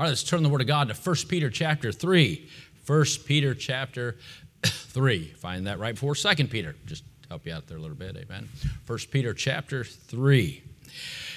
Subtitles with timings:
[0.00, 2.48] All right, let's turn the Word of God to 1 Peter chapter 3.
[2.86, 4.16] 1 Peter chapter
[4.64, 5.26] 3.
[5.32, 6.74] Find that right before 2 Peter.
[6.86, 8.48] Just help you out there a little bit, amen.
[8.86, 10.62] 1 Peter chapter 3.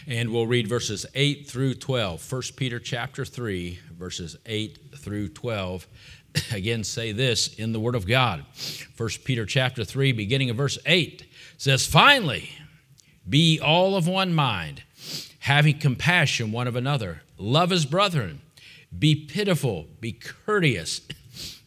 [0.08, 2.32] And we'll read verses 8 through 12.
[2.32, 5.86] 1 Peter chapter 3, verses 8 through 12.
[6.54, 8.46] Again, say this in the Word of God.
[8.96, 11.26] 1 Peter chapter 3, beginning of verse 8
[11.58, 12.50] says, Finally,
[13.28, 14.84] be all of one mind,
[15.40, 18.40] having compassion one of another, love as brethren
[18.98, 21.02] be pitiful, be courteous,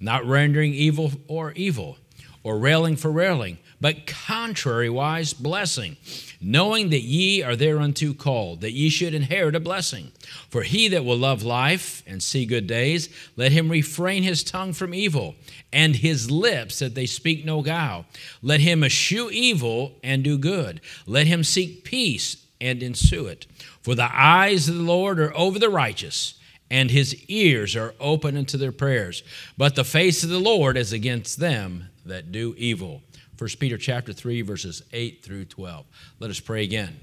[0.00, 1.98] not rendering evil or evil,
[2.42, 5.96] or railing for railing, but contrariwise blessing,
[6.40, 10.12] knowing that ye are thereunto called, that ye should inherit a blessing.
[10.48, 14.72] For he that will love life and see good days, let him refrain his tongue
[14.72, 15.34] from evil,
[15.72, 18.06] and his lips that they speak no guile.
[18.42, 20.80] Let him eschew evil and do good.
[21.06, 23.46] Let him seek peace and ensue it.
[23.82, 26.35] For the eyes of the Lord are over the righteous
[26.70, 29.22] and his ears are open unto their prayers.
[29.56, 33.02] But the face of the Lord is against them that do evil.
[33.38, 35.84] 1 Peter chapter 3, verses 8 through 12.
[36.20, 36.98] Let us pray again.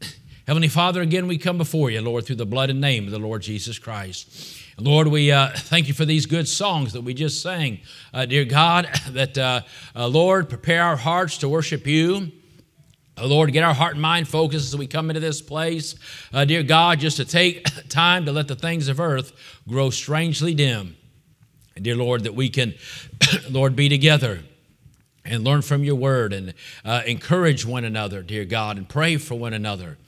[0.46, 3.18] Heavenly Father, again we come before you, Lord, through the blood and name of the
[3.18, 4.60] Lord Jesus Christ.
[4.78, 7.80] Lord, we uh, thank you for these good songs that we just sang.
[8.12, 9.62] Uh, dear God, that, uh,
[9.96, 12.32] uh Lord, prepare our hearts to worship you.
[13.20, 15.94] Uh, Lord, get our heart and mind focused as we come into this place.
[16.32, 19.32] Uh, dear God, just to take time to let the things of earth
[19.68, 20.96] grow strangely dim.
[21.76, 22.74] And dear Lord, that we can,
[23.50, 24.40] Lord, be together
[25.24, 26.54] and learn from your word and
[26.84, 29.98] uh, encourage one another, dear God, and pray for one another.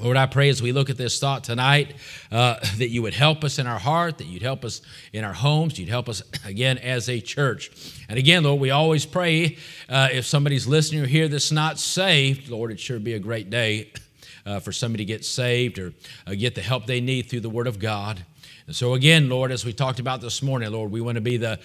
[0.00, 1.94] Lord, I pray as we look at this thought tonight
[2.30, 4.80] uh, that you would help us in our heart, that you'd help us
[5.12, 7.70] in our homes, you'd help us again as a church.
[8.08, 12.48] And again, Lord, we always pray uh, if somebody's listening or here that's not saved,
[12.48, 13.92] Lord, it sure be a great day
[14.46, 15.92] uh, for somebody to get saved or
[16.26, 18.24] uh, get the help they need through the Word of God.
[18.68, 21.38] And so, again, Lord, as we talked about this morning, Lord, we want to be
[21.38, 21.58] the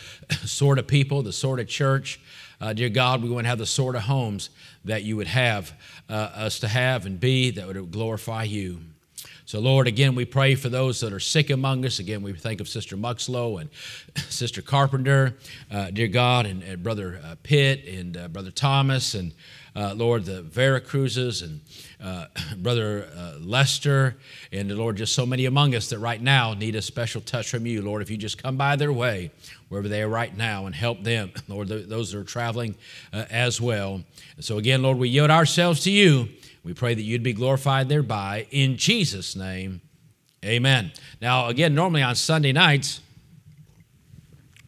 [0.45, 2.19] sort of people, the sort of church,
[2.61, 4.49] uh, dear God, we want to have the sort of homes
[4.85, 5.73] that you would have
[6.09, 8.79] uh, us to have and be that would glorify you.
[9.45, 11.99] So, Lord, again, we pray for those that are sick among us.
[11.99, 13.69] Again, we think of Sister Muxlow and
[14.29, 15.35] Sister Carpenter,
[15.69, 19.33] uh, dear God, and, and Brother uh, Pitt and uh, Brother Thomas, and
[19.75, 21.61] uh, Lord, the Vera Cruzes and
[22.03, 24.17] uh, Brother uh, Lester,
[24.51, 27.65] and Lord, just so many among us that right now need a special touch from
[27.65, 27.81] you.
[27.81, 29.31] Lord, if you just come by their way,
[29.69, 32.75] wherever they are right now, and help them, Lord, those that are traveling
[33.11, 34.03] as well.
[34.39, 36.29] So, again, Lord, we yield ourselves to you.
[36.63, 38.47] We pray that you'd be glorified thereby.
[38.51, 39.81] In Jesus' name,
[40.45, 40.91] amen.
[41.21, 43.01] Now, again, normally on Sunday nights,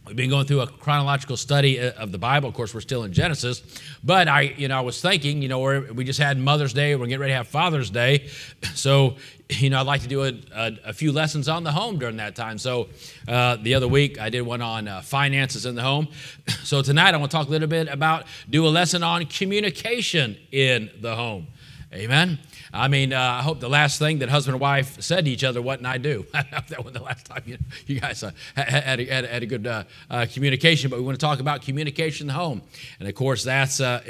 [0.07, 2.47] We've been going through a chronological study uh, of the Bible.
[2.47, 3.63] Of course, we're still in Genesis,
[4.03, 6.95] but I, you know, I was thinking, you know, we just had Mother's Day.
[6.95, 8.29] We're getting ready to have Father's Day,
[8.75, 9.16] so
[9.49, 12.17] you know, I'd like to do a, a, a few lessons on the home during
[12.17, 12.57] that time.
[12.57, 12.89] So
[13.27, 16.07] uh, the other week I did one on uh, finances in the home.
[16.63, 20.35] So tonight I want to talk a little bit about do a lesson on communication
[20.51, 21.45] in the home.
[21.93, 22.39] Amen.
[22.75, 25.45] I mean, uh, I hope the last thing that husband and wife said to each
[25.45, 26.25] other wasn't I do.
[26.33, 29.83] that was the last time you, you guys uh, had, a, had, a, good uh,
[30.09, 32.61] uh, communication, but we want to talk about communication in the home.
[32.99, 34.01] And of course, that's uh,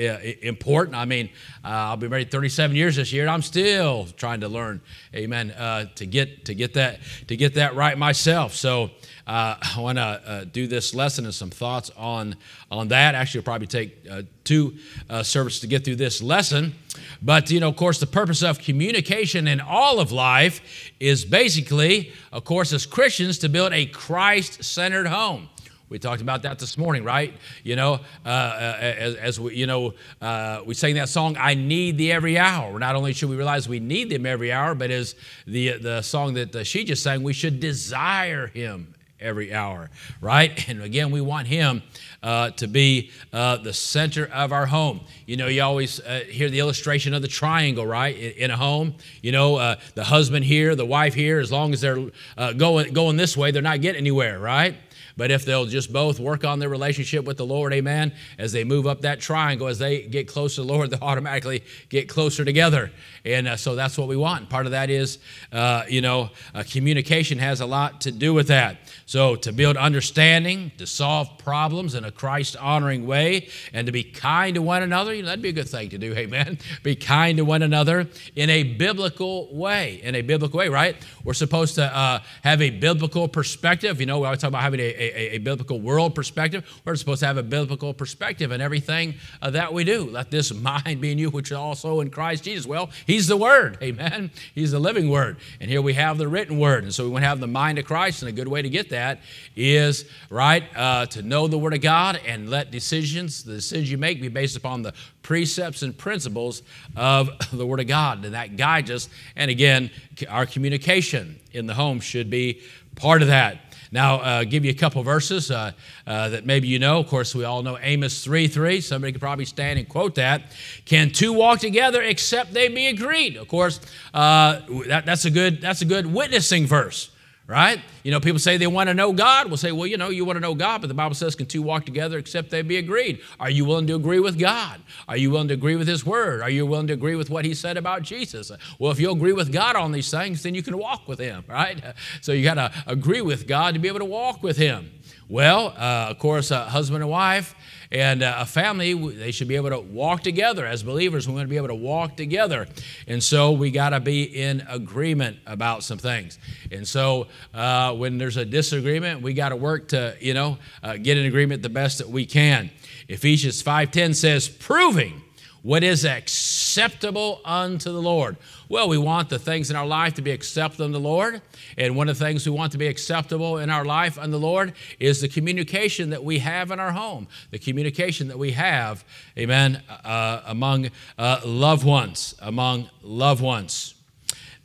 [0.41, 0.97] important.
[0.97, 1.29] I mean,
[1.63, 4.81] uh, I'll be married 37 years this year, and I'm still trying to learn,
[5.13, 5.53] amen,
[5.95, 8.55] to, get, to, get that, to get that right myself.
[8.55, 8.89] So,
[9.27, 12.35] I want to do this lesson and some thoughts on,
[12.69, 13.15] on that.
[13.15, 14.07] Actually, it'll probably take
[14.43, 14.77] two
[15.23, 16.75] services to get through this lesson.
[17.21, 22.13] But, you know, of course, the purpose of communication in all of life is basically,
[22.31, 25.49] of course, as Christians, to build a Christ centered home.
[25.87, 27.33] We talked about that this morning, right?
[27.63, 31.53] You know, uh, uh, as, as, we, you know, uh, we sang that song, "I
[31.53, 34.89] Need Thee Every Hour." Not only should we realize we need Him every hour, but
[34.89, 39.89] as the the song that uh, she just sang, we should desire Him every hour,
[40.21, 40.51] right?
[40.75, 41.83] And again, we want Him
[42.23, 45.01] uh, to be uh, the center of our home.
[45.25, 48.15] You know, you always uh, hear the illustration of the triangle, right?
[48.15, 51.71] In, in a home, you know, uh, the husband here, the wife here, as long
[51.71, 54.75] as they're uh, going, going this way, they're not getting anywhere, right?
[55.17, 58.63] But if they'll just both work on their relationship with the Lord, amen, as they
[58.63, 62.43] move up that triangle, as they get closer to the Lord, they automatically get closer
[62.43, 62.91] together.
[63.23, 64.49] And uh, so that's what we want.
[64.49, 65.19] Part of that is,
[65.51, 68.77] uh, you know, uh, communication has a lot to do with that.
[69.05, 74.03] So to build understanding, to solve problems in a Christ honoring way, and to be
[74.03, 76.59] kind to one another, you know, that'd be a good thing to do, amen.
[76.83, 80.01] Be kind to one another in a biblical way.
[80.03, 80.95] In a biblical way, right?
[81.25, 83.99] We're supposed to uh, have a biblical perspective.
[83.99, 86.63] You know, we always talk about having a, a, a, biblical world perspective.
[86.85, 90.07] We're supposed to have a biblical perspective in everything uh, that we do.
[90.07, 92.67] Let this mind be in you, which is also in Christ Jesus.
[92.67, 93.79] Well, He's the Word.
[93.81, 94.29] Amen.
[94.53, 95.37] He's the living Word.
[95.59, 96.83] And here we have the written Word.
[96.83, 98.21] And so we want to have the mind of Christ.
[98.21, 99.21] And a good way to get that
[99.55, 103.97] is, right, uh, to know the Word of God and let decisions, the decisions you
[103.97, 104.93] make, be based upon the
[105.23, 106.61] precepts and principles
[106.95, 108.23] of the Word of God.
[108.25, 109.09] And that guides us.
[109.35, 109.89] And again,
[110.29, 111.14] our communication
[111.51, 112.61] in the home should be
[112.95, 113.59] part of that.
[113.91, 115.71] Now, uh, give you a couple verses uh,
[116.05, 116.99] uh, that maybe you know.
[116.99, 118.81] Of course, we all know Amos 3 3.
[118.81, 120.51] Somebody could probably stand and quote that.
[120.85, 123.37] Can two walk together except they be agreed?
[123.37, 123.79] Of course,
[124.13, 127.09] uh, that, that's, a good, that's a good witnessing verse
[127.47, 127.79] right?
[128.03, 129.47] You know, people say they want to know God.
[129.47, 131.45] We'll say, well, you know, you want to know God, but the Bible says, can
[131.45, 133.21] two walk together except they be agreed?
[133.39, 134.81] Are you willing to agree with God?
[135.07, 136.41] Are you willing to agree with His Word?
[136.41, 138.51] Are you willing to agree with what He said about Jesus?
[138.79, 141.43] Well, if you agree with God on these things, then you can walk with Him,
[141.49, 141.81] right?
[142.21, 144.91] So you got to agree with God to be able to walk with Him.
[145.27, 147.55] Well, uh, of course, a husband and wife
[147.95, 150.65] and uh, a family, they should be able to walk together.
[150.65, 152.67] As believers, we want to be able to walk together.
[153.07, 156.37] And so we got to be in agreement about some things.
[156.73, 160.97] And so uh, when there's a disagreement, we got to work to, you know, uh,
[160.97, 162.69] get an agreement the best that we can.
[163.07, 165.21] Ephesians 5.10 says, proving
[165.61, 168.35] what is acceptable unto the Lord.
[168.67, 171.41] Well, we want the things in our life to be acceptable unto the Lord.
[171.77, 174.39] And one of the things we want to be acceptable in our life unto the
[174.39, 179.05] Lord is the communication that we have in our home, the communication that we have,
[179.37, 183.93] amen, uh, among uh, loved ones, among loved ones.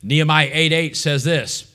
[0.02, 1.66] Nehemiah 8 8 says this.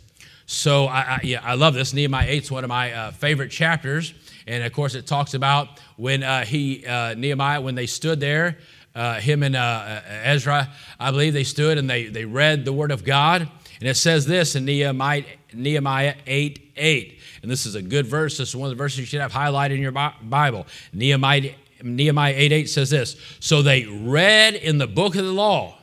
[0.48, 1.94] So I, I, yeah, I love this.
[1.94, 4.14] Nehemiah 8 is one of my uh, favorite chapters.
[4.48, 8.58] And of course, it talks about when uh, he, uh, Nehemiah, when they stood there
[8.96, 12.92] uh, him and uh, Ezra, I believe they stood and they, they read the Word
[12.92, 13.42] of God.
[13.80, 17.20] And it says this in Nehemiah, Nehemiah 8 8.
[17.42, 18.38] And this is a good verse.
[18.38, 20.66] This is one of the verses you should have highlighted in your Bible.
[20.94, 21.54] Nehemiah,
[21.84, 25.78] Nehemiah 8 8 says this So they read in the book of the law.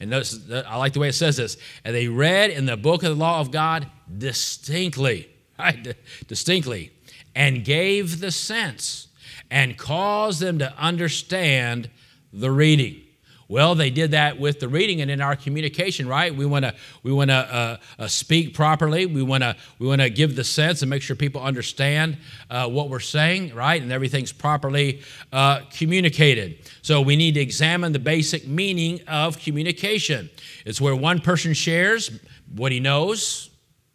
[0.00, 1.56] And notice, I like the way it says this.
[1.84, 5.28] And they read in the book of the law of God distinctly,
[5.58, 5.96] right?
[6.28, 6.92] Distinctly,
[7.34, 9.08] and gave the sense
[9.50, 11.90] and caused them to understand
[12.32, 13.02] the reading.
[13.50, 16.34] Well, they did that with the reading and in our communication, right?
[16.34, 19.06] We want to we want to uh, uh, speak properly.
[19.06, 22.18] We want to we want to give the sense and make sure people understand
[22.50, 23.80] uh, what we're saying, right?
[23.80, 25.00] And everything's properly
[25.32, 26.58] uh, communicated.
[26.82, 30.28] So we need to examine the basic meaning of communication.
[30.66, 32.10] It's where one person shares
[32.54, 33.48] what he knows,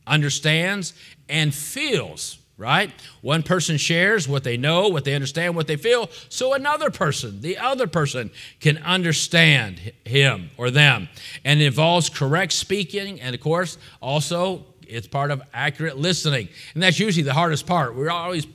[0.07, 0.93] understands,
[1.29, 2.91] and feels right?
[3.21, 7.41] One person shares what they know, what they understand, what they feel, so another person,
[7.41, 11.09] the other person, can understand him or them.
[11.43, 16.49] And it involves correct speaking, and of course, also it's part of accurate listening.
[16.73, 17.95] And that's usually the hardest part.
[17.95, 18.45] We're always,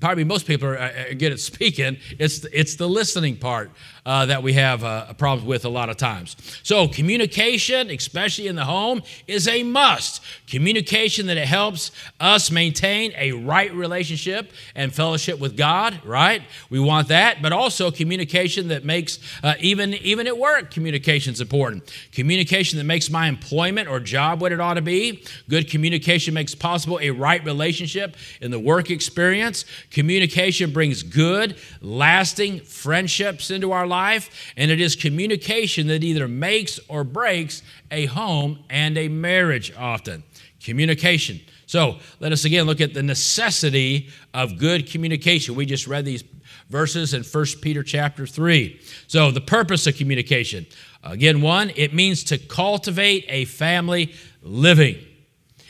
[0.00, 1.96] probably most people are good at speaking.
[2.18, 3.70] It's, it's the listening part
[4.06, 6.36] uh, that we have uh, problems with a lot of times.
[6.62, 10.22] So, communication, especially in the home, is a must.
[10.46, 11.90] Communication that it helps
[12.20, 16.42] us maintain a right relationship and fellowship with God, right?
[16.70, 21.40] We want that, but also communication that makes, uh, even, even at work, communication is
[21.40, 21.92] important.
[22.12, 25.24] Communication that makes my employment or job what it ought to be.
[25.48, 29.64] Good communication makes possible a right relationship in the work experience.
[29.90, 36.78] Communication brings good, lasting friendships into our life, and it is communication that either makes
[36.88, 40.22] or breaks a home and a marriage often.
[40.62, 41.40] Communication.
[41.66, 45.54] So let us again look at the necessity of good communication.
[45.54, 46.24] We just read these
[46.68, 48.80] verses in 1 Peter chapter 3.
[49.06, 50.66] So the purpose of communication.
[51.02, 54.96] Again, one, it means to cultivate a family living.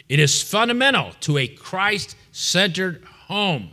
[0.09, 3.71] It is fundamental to a Christ centered home.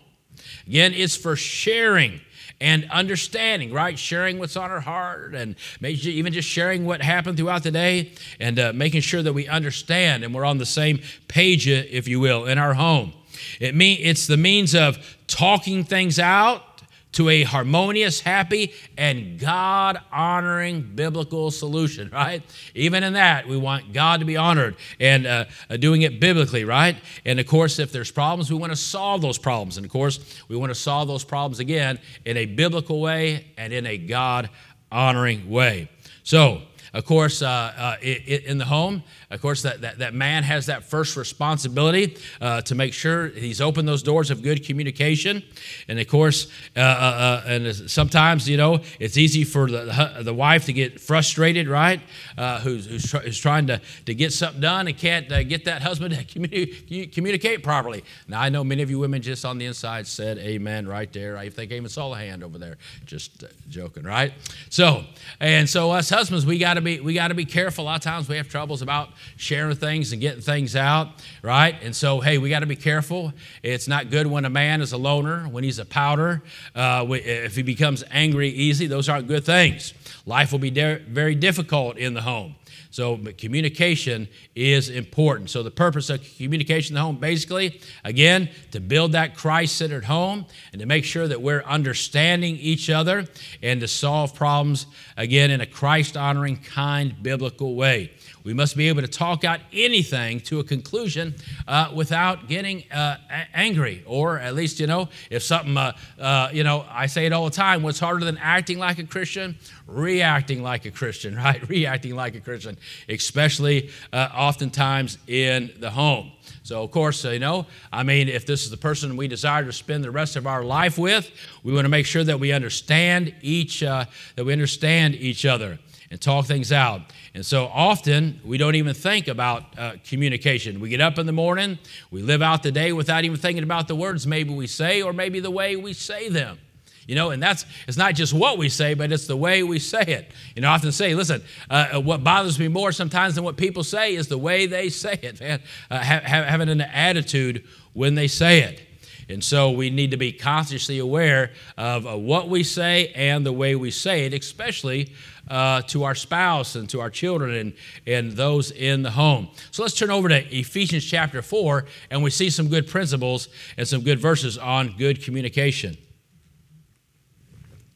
[0.67, 2.21] Again, it's for sharing
[2.61, 3.99] and understanding, right?
[3.99, 8.57] Sharing what's on our heart and even just sharing what happened throughout the day and
[8.57, 12.45] uh, making sure that we understand and we're on the same page, if you will,
[12.45, 13.13] in our home.
[13.59, 16.72] It mean, it's the means of talking things out
[17.13, 22.43] to a harmonious, happy, and God honoring biblical solution, right?
[22.75, 25.45] Even in that, we want God to be honored and uh,
[25.79, 26.97] doing it biblically, right?
[27.25, 29.77] And of course, if there's problems, we want to solve those problems.
[29.77, 33.71] And of course, we want to solve those problems again in a biblical way and
[33.73, 34.49] in a God
[34.91, 35.89] honoring way.
[36.23, 36.61] So,
[36.93, 39.03] of course, uh, uh, in the home,
[39.33, 43.59] of course, that, that, that man has that first responsibility uh, to make sure he's
[43.59, 45.43] opened those doors of good communication.
[45.87, 50.33] And of course, uh, uh, uh and sometimes, you know, it's easy for the, the
[50.33, 51.99] wife to get frustrated, right?
[52.37, 55.65] Uh, who's, who's, tr- who's, trying to, to get something done and can't uh, get
[55.65, 58.03] that husband to communi- communicate properly.
[58.27, 61.37] Now, I know many of you women just on the inside said amen right there.
[61.37, 62.77] I think I even saw a hand over there.
[63.05, 64.33] Just joking, right?
[64.69, 65.03] So,
[65.39, 67.83] and so us husbands, we got to be we got to be careful.
[67.83, 71.09] A lot of times we have troubles about sharing things and getting things out,
[71.41, 71.75] right?
[71.81, 73.33] And so, hey, we got to be careful.
[73.61, 76.41] It's not good when a man is a loner, when he's a pouter,
[76.75, 79.93] uh, if he becomes angry easy, those aren't good things.
[80.25, 82.55] Life will be de- very difficult in the home.
[82.89, 85.49] So communication is important.
[85.49, 90.45] So the purpose of communication in the home, basically, again, to build that Christ-centered home
[90.71, 93.25] and to make sure that we're understanding each other
[93.63, 94.85] and to solve problems,
[95.17, 98.11] again, in a Christ-honoring, kind, biblical way.
[98.43, 101.35] We must be able to talk out anything to a conclusion
[101.67, 103.17] uh, without getting uh,
[103.53, 107.31] angry, or at least, you know, if something, uh, uh, you know, I say it
[107.31, 109.55] all the time what's harder than acting like a Christian?
[109.87, 111.67] Reacting like a Christian, right?
[111.69, 116.31] Reacting like a Christian, especially uh, oftentimes in the home.
[116.63, 119.71] So, of course, you know, I mean, if this is the person we desire to
[119.71, 121.31] spend the rest of our life with,
[121.63, 125.79] we want to make sure that we understand each, uh, that we understand each other
[126.13, 127.01] and talk things out.
[127.35, 130.79] And so often we don't even think about uh, communication.
[130.79, 131.79] We get up in the morning,
[132.11, 135.13] we live out the day without even thinking about the words maybe we say or
[135.13, 136.59] maybe the way we say them.
[137.07, 139.79] You know, and that's it's not just what we say, but it's the way we
[139.79, 140.31] say it.
[140.55, 143.57] You know, I often say, listen, uh, uh what bothers me more sometimes than what
[143.57, 145.61] people say is the way they say it, man.
[145.91, 148.81] Uh, ha- having an attitude when they say it.
[149.29, 153.53] And so we need to be consciously aware of uh, what we say and the
[153.53, 155.13] way we say it, especially
[155.47, 157.73] uh, to our spouse and to our children and,
[158.05, 159.49] and those in the home.
[159.71, 163.87] So let's turn over to Ephesians chapter 4, and we see some good principles and
[163.87, 165.97] some good verses on good communication.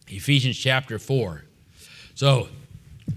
[0.08, 1.44] Ephesians chapter 4.
[2.16, 2.48] So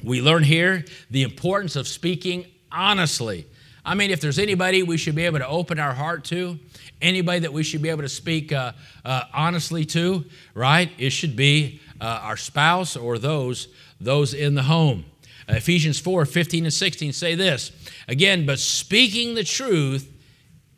[0.02, 3.46] we learn here the importance of speaking honestly.
[3.84, 6.58] I mean, if there's anybody we should be able to open our heart to,
[7.00, 8.72] anybody that we should be able to speak uh,
[9.04, 10.90] uh, honestly to, right?
[10.98, 13.68] It should be uh, our spouse or those
[14.00, 15.04] those in the home.
[15.48, 17.72] Ephesians 4 15 and 16 say this
[18.08, 20.10] again, but speaking the truth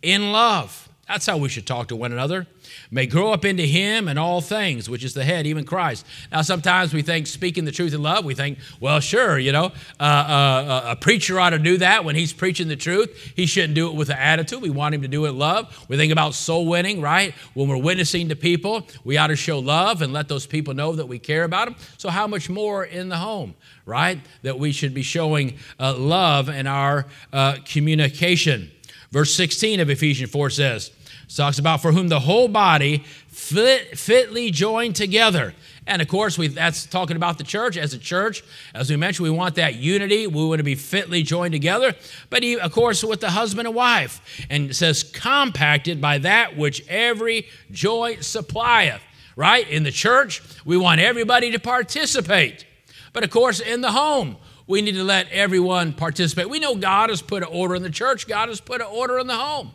[0.03, 0.89] in love.
[1.07, 2.47] That's how we should talk to one another
[2.91, 6.07] may grow up into him and all things, which is the head, even Christ.
[6.31, 9.73] Now, sometimes we think speaking the truth in love, we think, well, sure, you know,
[9.99, 13.33] uh, uh, a preacher ought to do that when he's preaching the truth.
[13.35, 14.63] He shouldn't do it with an attitude.
[14.63, 15.87] We want him to do it love.
[15.89, 17.35] We think about soul winning, right?
[17.55, 20.95] When we're witnessing to people, we ought to show love and let those people know
[20.95, 21.77] that we care about them.
[21.99, 23.55] So, how much more in the home,
[23.87, 24.21] right?
[24.43, 28.71] That we should be showing uh, love in our uh, communication.
[29.11, 30.91] Verse 16 of Ephesians 4 says,
[31.37, 35.55] talks about for whom the whole body fit, fitly joined together.
[35.87, 37.77] And of course, we, that's talking about the church.
[37.77, 40.27] As a church, as we mentioned, we want that unity.
[40.27, 41.95] We want to be fitly joined together.
[42.31, 44.21] But he, of course, with the husband and wife.
[44.49, 49.03] And it says, compacted by that which every joint supplieth.
[49.35, 49.69] Right?
[49.69, 52.67] In the church, we want everybody to participate.
[53.13, 54.37] But of course, in the home,
[54.67, 56.49] we need to let everyone participate.
[56.49, 59.19] We know God has put an order in the church, God has put an order
[59.19, 59.73] in the home.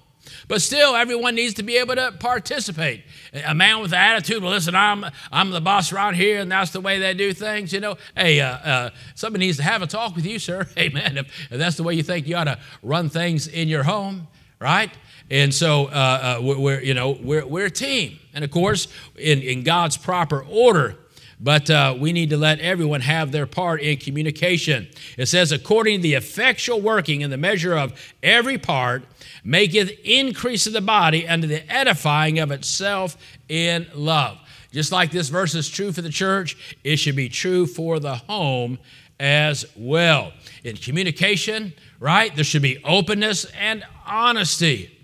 [0.47, 3.03] But still, everyone needs to be able to participate.
[3.45, 6.71] A man with an attitude, well, listen, I'm, I'm the boss around here, and that's
[6.71, 7.97] the way they do things, you know.
[8.15, 10.67] Hey, uh, uh, somebody needs to have a talk with you, sir.
[10.75, 13.67] Hey, man, if, if, that's the way you think you ought to run things in
[13.67, 14.27] your home,
[14.59, 14.91] right?
[15.29, 18.19] And so, uh, uh we're, you know, we're, we're a team.
[18.33, 20.97] And of course, in, in God's proper order,
[21.39, 24.87] but uh, we need to let everyone have their part in communication.
[25.17, 29.03] It says, according to the effectual working in the measure of every part,
[29.43, 33.17] maketh increase of the body unto the edifying of itself
[33.47, 34.37] in love.
[34.71, 38.15] Just like this verse is true for the church, it should be true for the
[38.15, 38.79] home
[39.19, 40.33] as well.
[40.63, 44.96] In communication, right, there should be openness and honesty.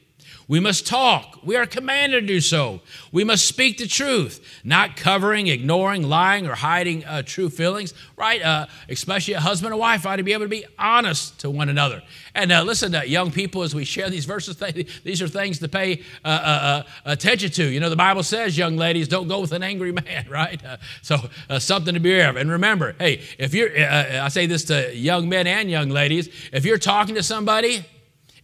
[0.54, 1.40] We must talk.
[1.44, 2.82] We are commanded to do so.
[3.12, 8.40] We must speak the truth, not covering, ignoring, lying, or hiding uh, true feelings, right?
[8.40, 11.70] Uh, especially a husband and wife ought to be able to be honest to one
[11.70, 12.04] another.
[12.36, 14.56] And uh, listen, to young people, as we share these verses,
[15.04, 17.68] these are things to pay uh, uh, uh, attention to.
[17.68, 20.62] You know, the Bible says, young ladies, don't go with an angry man, right?
[21.02, 21.18] so,
[21.58, 22.36] something to be aware of.
[22.36, 26.64] And remember, hey, if you're, I say this to young men and young ladies, if
[26.64, 27.84] you're talking to somebody,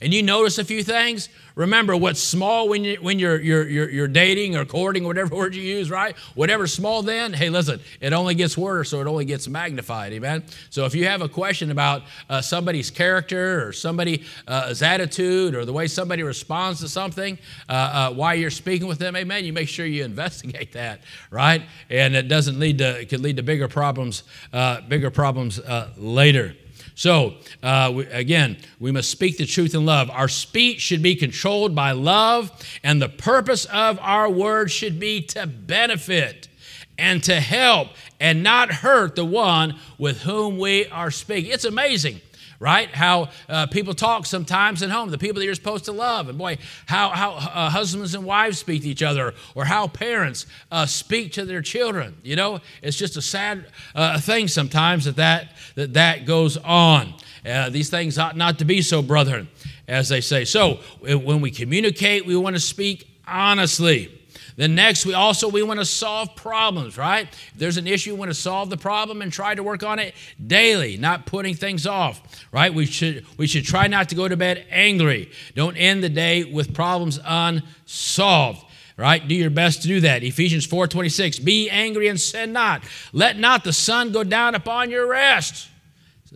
[0.01, 3.89] and you notice a few things, remember what's small when, you, when you're, you're, you're,
[3.89, 6.15] you're dating or courting, whatever word you use, right?
[6.35, 10.45] Whatever's small then, hey, listen, it only gets worse, so it only gets magnified, amen?
[10.69, 15.65] So if you have a question about uh, somebody's character or somebody's uh, attitude or
[15.65, 17.37] the way somebody responds to something
[17.67, 21.63] uh, uh, while you're speaking with them, amen, you make sure you investigate that, right?
[21.89, 25.89] And it doesn't lead to, it could lead to bigger problems, uh, bigger problems uh,
[25.97, 26.55] later.
[26.99, 30.09] So, uh, we, again, we must speak the truth in love.
[30.09, 32.51] Our speech should be controlled by love,
[32.83, 36.49] and the purpose of our words should be to benefit
[36.97, 37.87] and to help
[38.19, 41.53] and not hurt the one with whom we are speaking.
[41.53, 42.19] It's amazing
[42.59, 42.93] right?
[42.93, 46.27] How uh, people talk sometimes at home, the people that you're supposed to love.
[46.29, 50.45] And boy, how, how uh, husbands and wives speak to each other, or how parents
[50.71, 52.17] uh, speak to their children.
[52.23, 57.13] You know, it's just a sad uh, thing sometimes that that, that, that goes on.
[57.45, 59.47] Uh, these things ought not to be so, brethren,
[59.87, 60.43] as they say.
[60.43, 64.18] So when we communicate, we want to speak honestly.
[64.59, 67.29] Then next, we also we want to solve problems, right?
[67.31, 69.99] If there's an issue, we want to solve the problem and try to work on
[69.99, 70.13] it
[70.45, 72.73] daily, not putting things off, right?
[72.73, 75.31] We should we should try not to go to bed angry.
[75.55, 78.65] Don't end the day with problems unsolved
[78.97, 83.39] right do your best to do that ephesians 4.26 be angry and sin not let
[83.39, 85.68] not the sun go down upon your rest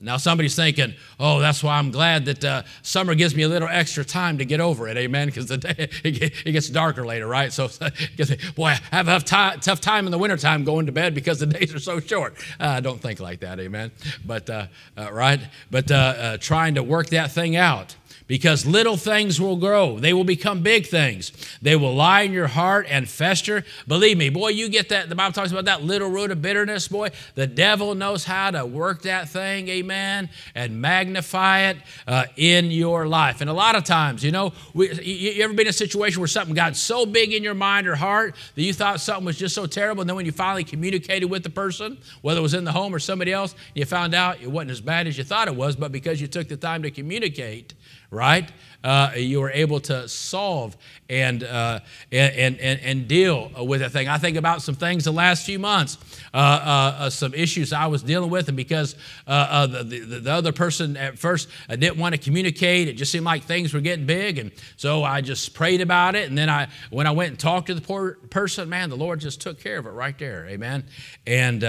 [0.02, 3.68] now, somebody's thinking, oh, that's why I'm glad that uh, summer gives me a little
[3.68, 4.98] extra time to get over it.
[4.98, 5.28] Amen.
[5.28, 7.54] Because the day it gets darker later, right?
[7.54, 7.70] So,
[8.56, 11.74] boy, I have a tough time in the wintertime going to bed because the days
[11.74, 12.36] are so short.
[12.60, 13.60] Uh, don't think like that.
[13.60, 13.92] Amen.
[14.26, 15.40] But, uh, uh right?
[15.70, 17.96] But uh, uh, trying to work that thing out
[18.34, 20.00] because little things will grow.
[20.00, 21.32] They will become big things.
[21.62, 23.64] They will lie in your heart and fester.
[23.88, 25.08] Believe me, boy, you get that.
[25.08, 27.12] The Bible talks about that little root of bitterness, boy.
[27.36, 33.06] The devil knows how to work that thing, amen, and magnify it uh, in your
[33.08, 33.40] life.
[33.40, 36.28] And a lot of times, you know, we, you ever been in a situation where
[36.28, 39.54] something got so big in your mind or heart that you thought something was just
[39.54, 42.64] so terrible, and then when you finally communicated with the person, whether it was in
[42.64, 45.48] the home or somebody else, you found out it wasn't as bad as you thought
[45.48, 47.76] it was, but because you took the time to communicate,
[48.14, 48.50] right?
[48.84, 50.76] Uh, you were able to solve
[51.10, 51.80] and, uh,
[52.12, 54.10] and, and, and deal with that thing.
[54.10, 55.98] I think about some things the last few months,
[56.34, 58.96] uh, uh, uh some issues I was dealing with, and because
[59.28, 63.26] uh, the, the, the, other person at first didn't want to communicate, it just seemed
[63.26, 66.28] like things were getting big, and so I just prayed about it.
[66.28, 69.20] And then I, when I went and talked to the poor person, man, the Lord
[69.20, 70.84] just took care of it right there, amen,
[71.26, 71.64] and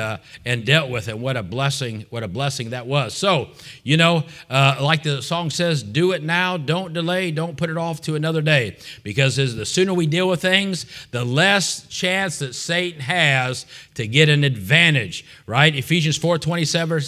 [0.44, 1.18] and dealt with it.
[1.18, 2.06] What a blessing!
[2.10, 3.14] What a blessing that was.
[3.14, 3.50] So
[3.82, 8.00] you know, like the song says, "Do it now, don't delay, don't put it off
[8.02, 12.54] to another day," because because the sooner we deal with things, the less chance that
[12.54, 15.74] Satan has to get an advantage, right?
[15.74, 17.00] Ephesians 4 27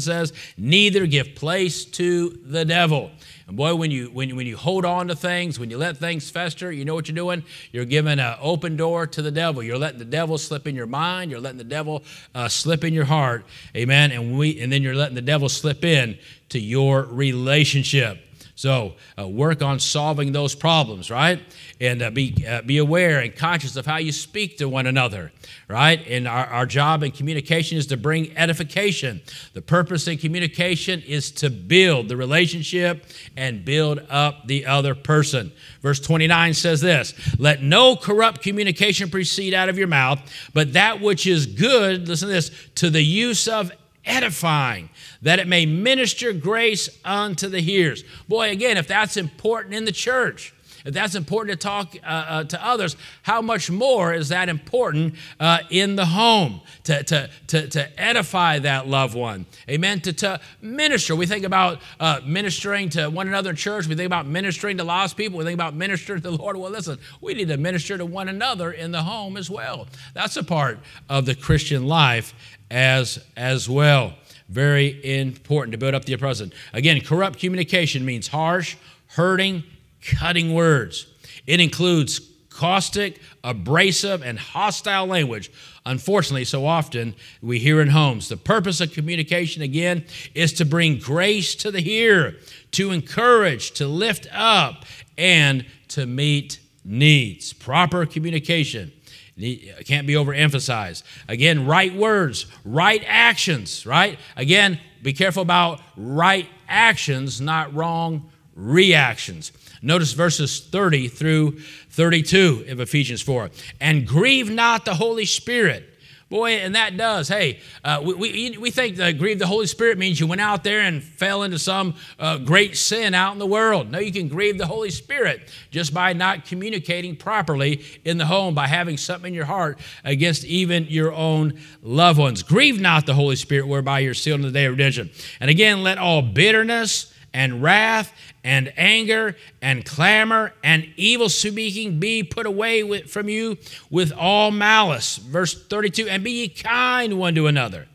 [0.00, 3.10] says, Neither give place to the devil.
[3.46, 6.30] And boy, when you, when, when you hold on to things, when you let things
[6.30, 7.44] fester, you know what you're doing?
[7.70, 9.62] You're giving an open door to the devil.
[9.62, 11.30] You're letting the devil slip in your mind.
[11.30, 12.02] You're letting the devil
[12.34, 13.46] uh, slip in your heart.
[13.76, 14.10] Amen.
[14.10, 18.25] And, we, and then you're letting the devil slip in to your relationship.
[18.56, 21.40] So uh, work on solving those problems, right?
[21.78, 25.30] And uh, be, uh, be aware and conscious of how you speak to one another,
[25.68, 26.02] right?
[26.08, 29.20] And our, our job in communication is to bring edification.
[29.52, 33.04] The purpose in communication is to build the relationship
[33.36, 35.52] and build up the other person.
[35.82, 40.18] Verse 29 says this Let no corrupt communication proceed out of your mouth,
[40.54, 43.70] but that which is good, listen to this, to the use of
[44.06, 44.88] edifying,
[45.22, 48.04] that it may minister grace unto the hearers.
[48.28, 50.52] Boy, again, if that's important in the church,
[50.86, 55.16] if that's important to talk uh, uh, to others, how much more is that important
[55.40, 59.46] uh, in the home to, to, to, to, edify that loved one?
[59.68, 60.00] Amen.
[60.02, 61.16] To, to minister.
[61.16, 63.88] We think about uh, ministering to one another in church.
[63.88, 65.38] We think about ministering to lost people.
[65.38, 66.56] We think about ministering to the Lord.
[66.56, 69.88] Well, listen, we need to minister to one another in the home as well.
[70.14, 72.32] That's a part of the Christian life
[72.70, 74.14] as, as well.
[74.48, 76.52] Very important to build up the present.
[76.72, 78.76] Again, corrupt communication means harsh,
[79.08, 79.64] hurting,
[80.02, 81.06] cutting words.
[81.46, 85.50] It includes caustic, abrasive, and hostile language.
[85.84, 88.28] Unfortunately, so often we hear in homes.
[88.28, 90.04] The purpose of communication, again,
[90.34, 92.34] is to bring grace to the hearer,
[92.72, 94.86] to encourage, to lift up,
[95.18, 97.52] and to meet needs.
[97.52, 98.92] Proper communication
[99.36, 101.02] can't be overemphasized.
[101.28, 104.18] Again, right words, right actions, right?
[104.36, 109.52] Again, be careful about right actions, not wrong reactions.
[109.82, 111.58] Notice verses 30 through
[111.90, 113.50] 32 of Ephesians 4.
[113.80, 115.84] And grieve not the Holy Spirit,
[116.28, 117.28] Boy, and that does.
[117.28, 120.64] Hey, uh, we, we, we think that grieve the Holy Spirit means you went out
[120.64, 123.92] there and fell into some uh, great sin out in the world.
[123.92, 128.56] No, you can grieve the Holy Spirit just by not communicating properly in the home,
[128.56, 132.42] by having something in your heart against even your own loved ones.
[132.42, 135.10] Grieve not the Holy Spirit whereby you're sealed in the day of redemption.
[135.38, 142.22] And again, let all bitterness and wrath and anger and clamor and evil speaking be
[142.22, 143.58] put away with, from you
[143.90, 145.18] with all malice.
[145.18, 147.88] Verse 32 and be ye kind one to another,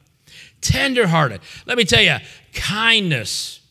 [0.62, 1.41] tenderhearted.
[1.65, 2.17] Let me tell you,
[2.54, 3.62] kindness,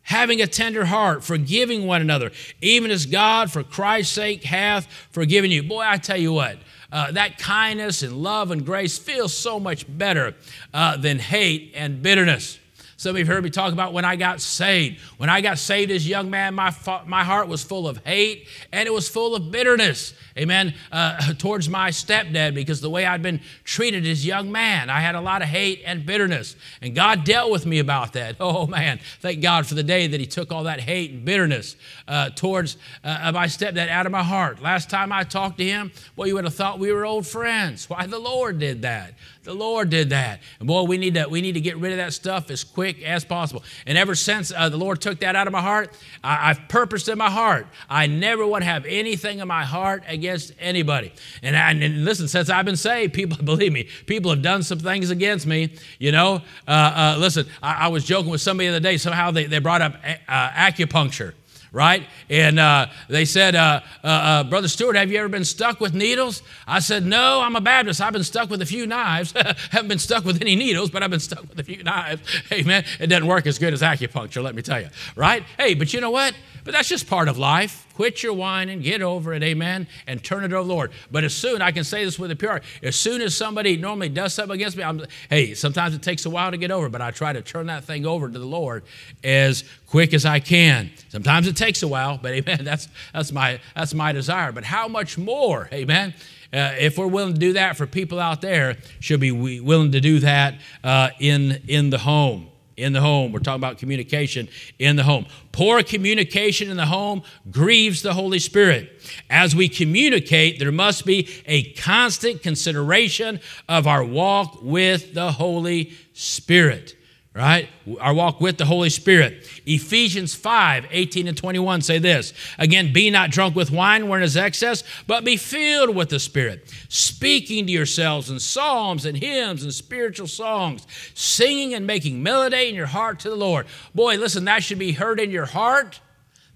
[0.00, 5.50] having a tender heart, forgiving one another, even as God for Christ's sake hath forgiven
[5.50, 5.62] you.
[5.62, 6.56] Boy, I tell you what.
[6.90, 10.34] Uh, that kindness and love and grace feels so much better
[10.72, 12.58] uh, than hate and bitterness.
[13.00, 15.00] Some of you have heard me talk about when I got saved.
[15.16, 16.70] When I got saved as a young man, my,
[17.06, 21.68] my heart was full of hate and it was full of bitterness amen, uh, towards
[21.68, 25.20] my stepdad because the way I'd been treated as a young man, I had a
[25.20, 26.56] lot of hate and bitterness.
[26.80, 28.36] And God dealt with me about that.
[28.50, 31.76] Oh, man, thank God for the day that He took all that hate and bitterness
[32.08, 34.60] uh, towards uh, my stepdad out of my heart.
[34.60, 37.88] Last time I talked to him, well, you would have thought we were old friends.
[37.88, 39.14] Why, the Lord did that.
[39.42, 40.40] The Lord did that.
[40.58, 43.02] And boy, we need to, we need to get rid of that stuff as quick
[43.02, 43.64] as possible.
[43.86, 47.08] And ever since uh, the Lord took that out of my heart, I, have purposed
[47.08, 51.12] in my heart, I never want to have anything in my heart against anybody.
[51.42, 54.78] And, I, and listen, since I've been saved, people, believe me, people have done some
[54.78, 55.74] things against me.
[55.98, 59.30] You know, uh, uh, listen, I, I, was joking with somebody the other day, somehow
[59.30, 59.94] they, they brought up
[60.28, 61.32] uh, acupuncture
[61.72, 62.06] right?
[62.28, 65.94] And uh, they said, uh, uh, uh, Brother Stewart, have you ever been stuck with
[65.94, 66.42] needles?
[66.66, 68.00] I said, No, I'm a Baptist.
[68.00, 69.32] I've been stuck with a few knives.
[69.70, 72.22] Haven't been stuck with any needles, but I've been stuck with a few knives.
[72.64, 75.42] Man, it doesn't work as good as acupuncture, let me tell you, right?
[75.56, 76.34] Hey, but you know what?
[76.64, 77.86] But that's just part of life.
[77.94, 80.92] Quit your whining, get over it, amen, and turn it over to the Lord.
[81.10, 84.08] But as soon, I can say this with a pure as soon as somebody normally
[84.08, 87.02] does something against me, I'm, hey, sometimes it takes a while to get over, but
[87.02, 88.84] I try to turn that thing over to the Lord
[89.22, 90.90] as quick as I can.
[91.08, 94.52] Sometimes it takes a while, but amen, that's, that's, my, that's my desire.
[94.52, 96.14] But how much more, amen?
[96.52, 100.00] Uh, if we're willing to do that for people out there, should be willing to
[100.00, 102.49] do that uh, in, in the home
[102.80, 103.32] in the home.
[103.32, 105.26] We're talking about communication in the home.
[105.52, 108.90] Poor communication in the home grieves the Holy Spirit.
[109.28, 115.92] As we communicate, there must be a constant consideration of our walk with the Holy
[116.12, 116.96] Spirit
[117.34, 117.68] right?
[118.00, 119.48] Our walk with the Holy Spirit.
[119.66, 124.36] Ephesians 5 18 and 21 say this Again, be not drunk with wine wherein is
[124.36, 129.72] excess, but be filled with the Spirit, speaking to yourselves in psalms and hymns and
[129.72, 133.66] spiritual songs, singing and making melody in your heart to the Lord.
[133.94, 136.00] Boy, listen, that should be heard in your heart,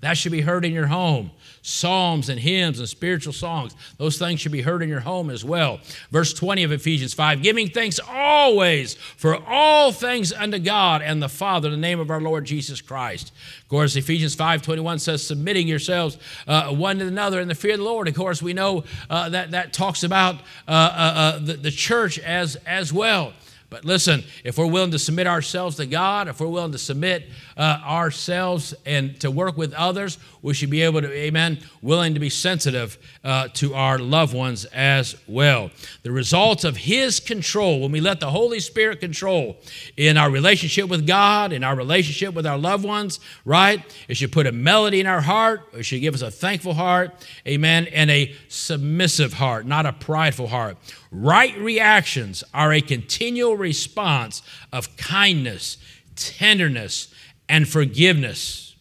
[0.00, 1.30] that should be heard in your home
[1.66, 3.74] psalms and hymns and spiritual songs.
[3.96, 5.80] Those things should be heard in your home as well.
[6.10, 11.28] Verse 20 of Ephesians 5 giving thanks always for all things unto God and the
[11.28, 13.32] Father in the name of our Lord Jesus Christ.
[13.62, 17.72] Of course, Ephesians 5 21 says, submitting yourselves uh, one to another in the fear
[17.72, 18.08] of the Lord.
[18.08, 20.36] Of course, we know uh, that that talks about
[20.68, 23.32] uh, uh, uh the, the church as, as well.
[23.74, 27.28] But listen, if we're willing to submit ourselves to God, if we're willing to submit
[27.56, 32.20] uh, ourselves and to work with others, we should be able to, amen, willing to
[32.20, 35.72] be sensitive uh, to our loved ones as well.
[36.04, 39.56] The results of His control, when we let the Holy Spirit control
[39.96, 43.82] in our relationship with God, in our relationship with our loved ones, right?
[44.06, 47.26] It should put a melody in our heart, it should give us a thankful heart,
[47.44, 50.76] amen, and a submissive heart, not a prideful heart.
[51.10, 55.78] Right reactions are a continual response of kindness,
[56.14, 57.12] tenderness,
[57.48, 58.76] and forgiveness.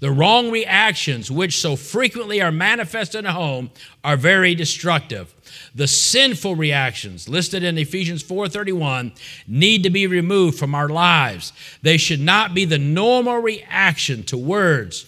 [0.00, 3.70] The wrong reactions, which so frequently are manifest in a home,
[4.02, 5.32] are very destructive.
[5.74, 9.12] The sinful reactions listed in Ephesians 4:31
[9.46, 11.52] need to be removed from our lives.
[11.82, 15.06] They should not be the normal reaction to words,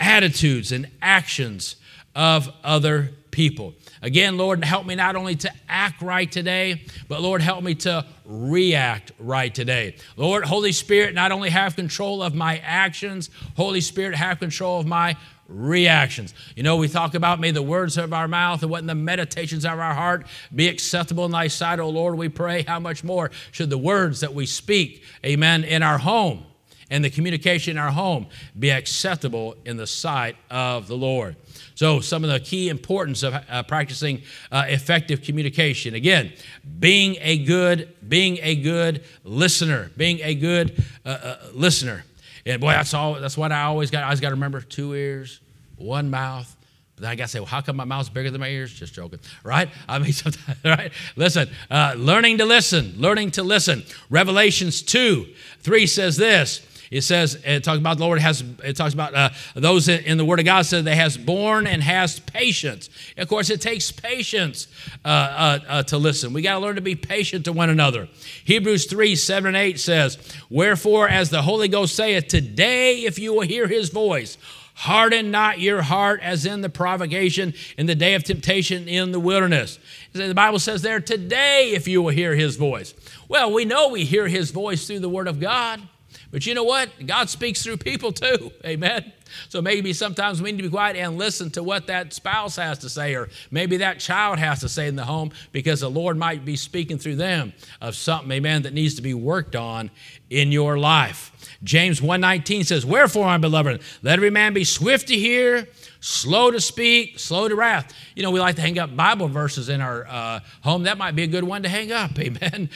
[0.00, 1.76] attitudes, and actions
[2.14, 3.74] of other people.
[4.02, 8.06] Again, Lord, help me not only to act right today, but Lord, help me to
[8.24, 9.96] react right today.
[10.16, 14.86] Lord, Holy Spirit, not only have control of my actions, Holy Spirit, have control of
[14.86, 15.16] my
[15.48, 16.34] reactions.
[16.54, 18.94] You know, we talk about may the words of our mouth and what in the
[18.94, 22.62] meditations of our heart be acceptable in thy sight, O Lord, we pray.
[22.62, 26.44] How much more should the words that we speak, amen, in our home
[26.90, 28.26] and the communication in our home
[28.58, 31.36] be acceptable in the sight of the Lord?
[31.74, 35.94] So, some of the key importance of uh, practicing uh, effective communication.
[35.94, 36.32] Again,
[36.80, 42.04] being a good, being a good listener, being a good uh, uh, listener.
[42.44, 43.14] And boy, that's all.
[43.14, 44.00] That's what I always got.
[44.00, 45.40] I always got to remember: two ears,
[45.76, 46.54] one mouth,
[46.96, 48.72] But then I got to say, well, how come my mouth's bigger than my ears?
[48.72, 49.68] Just joking, right?
[49.88, 50.92] I mean, sometimes, right?
[51.14, 53.84] Listen, uh, learning to listen, learning to listen.
[54.10, 55.26] Revelations 2
[55.60, 56.64] 3 says this.
[56.90, 60.24] It says, it talks about the Lord has, it talks about uh, those in the
[60.24, 62.88] Word of God said they has borne and has patience.
[63.16, 64.68] Of course, it takes patience
[65.04, 66.32] uh, uh, uh to listen.
[66.32, 68.08] We got to learn to be patient to one another.
[68.44, 73.34] Hebrews 3 7 and 8 says, Wherefore, as the Holy Ghost saith, Today, if you
[73.34, 74.38] will hear his voice,
[74.78, 79.18] Harden not your heart as in the provocation in the day of temptation in the
[79.18, 79.76] wilderness.
[80.12, 82.94] The Bible says there, today, if you will hear his voice.
[83.26, 85.82] Well, we know we hear his voice through the word of God.
[86.30, 86.90] But you know what?
[87.06, 88.52] God speaks through people too.
[88.64, 89.12] Amen.
[89.48, 92.78] So maybe sometimes we need to be quiet and listen to what that spouse has
[92.80, 96.16] to say, or maybe that child has to say in the home, because the Lord
[96.16, 99.90] might be speaking through them of something, amen, that needs to be worked on
[100.30, 101.30] in your life.
[101.64, 105.68] James 1:19 says, "Wherefore, my beloved, let every man be swift to hear,
[106.00, 109.68] slow to speak, slow to wrath." You know, we like to hang up Bible verses
[109.68, 110.84] in our uh, home.
[110.84, 112.18] That might be a good one to hang up.
[112.18, 112.70] Amen.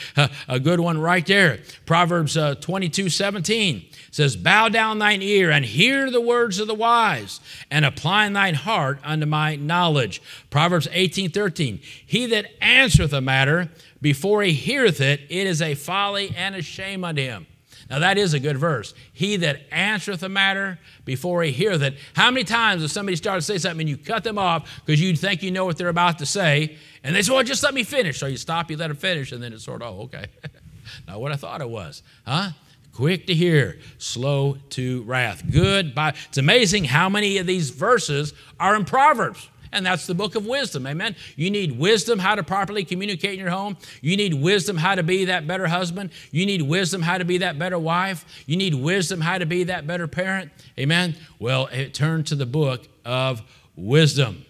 [0.48, 1.60] a good one right there.
[1.86, 7.40] Proverbs uh, 22:17 says, "Bow down thine ear and hear the words of the wise,
[7.70, 13.70] and apply thine heart unto my knowledge." Proverbs 18:13 He that answereth a matter
[14.02, 17.46] before he heareth it, it is a folly and a shame unto him.
[17.92, 18.94] Now, that is a good verse.
[19.12, 21.98] He that answereth a matter before he heareth it.
[22.14, 24.98] How many times if somebody starts to say something and you cut them off because
[24.98, 27.74] you think you know what they're about to say, and they say, well, just let
[27.74, 28.18] me finish.
[28.18, 30.24] So you stop, you let them finish, and then it's sort of, oh, okay.
[31.06, 32.02] Not what I thought it was.
[32.26, 32.52] Huh?
[32.94, 35.42] Quick to hear, slow to wrath.
[35.50, 36.14] Good by.
[36.28, 40.46] It's amazing how many of these verses are in Proverbs and that's the book of
[40.46, 40.86] wisdom.
[40.86, 41.16] Amen.
[41.36, 43.76] You need wisdom how to properly communicate in your home.
[44.00, 46.10] You need wisdom how to be that better husband.
[46.30, 48.24] You need wisdom how to be that better wife.
[48.46, 50.52] You need wisdom how to be that better parent.
[50.78, 51.16] Amen.
[51.38, 53.42] Well, turn to the book of
[53.76, 54.44] wisdom.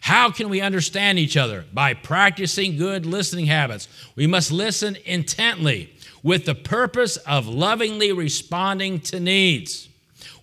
[0.00, 1.64] How can we understand each other?
[1.72, 3.88] By practicing good listening habits.
[4.16, 9.88] We must listen intently with the purpose of lovingly responding to needs.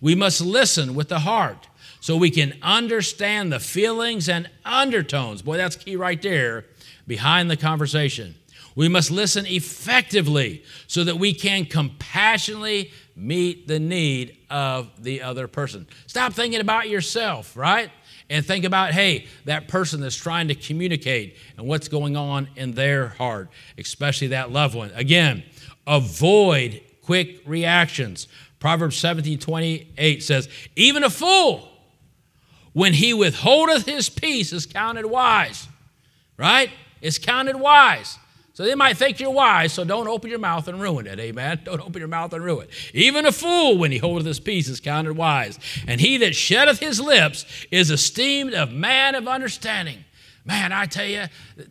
[0.02, 1.69] We must listen with the heart
[2.10, 5.44] so we can understand the feelings and undertones.
[5.44, 6.66] Boy, that's key right there
[7.06, 8.34] behind the conversation.
[8.76, 15.48] We must listen effectively so that we can compassionately meet the need of the other
[15.48, 15.86] person.
[16.08, 17.92] Stop thinking about yourself, right?
[18.28, 22.72] And think about, hey, that person that's trying to communicate and what's going on in
[22.72, 24.90] their heart, especially that loved one.
[24.96, 25.44] Again,
[25.86, 28.28] avoid quick reactions.
[28.60, 31.69] Proverbs 17 28 says, Even a fool
[32.74, 35.68] when he withholdeth his peace is counted wise.
[36.38, 36.70] Right?
[37.02, 38.18] It's counted wise.
[38.60, 41.18] So they might think you're wise, so don't open your mouth and ruin it.
[41.18, 41.62] Amen.
[41.64, 42.74] Don't open your mouth and ruin it.
[42.94, 45.58] Even a fool, when he holdeth his peace, is counted wise.
[45.88, 50.04] And he that sheddeth his lips is esteemed a man of understanding.
[50.44, 51.24] Man, I tell you,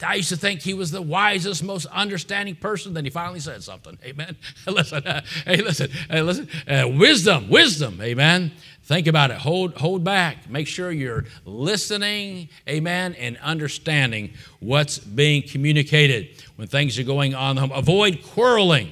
[0.02, 2.94] I used to think he was the wisest, most understanding person.
[2.94, 3.98] Then he finally said something.
[4.02, 4.36] Amen.
[4.66, 6.48] listen, uh, hey, listen, hey, listen.
[6.66, 8.00] Uh, wisdom, wisdom.
[8.00, 8.52] Amen.
[8.88, 9.36] Think about it.
[9.36, 10.48] Hold, hold back.
[10.48, 17.58] Make sure you're listening, amen, and understanding what's being communicated when things are going on.
[17.58, 18.90] Avoid quarreling.